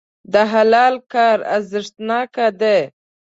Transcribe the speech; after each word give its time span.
د 0.33 0.33
حلال 0.51 0.95
کار 1.13 1.37
ارزښتناک 1.55 2.33
دی. 2.61 2.79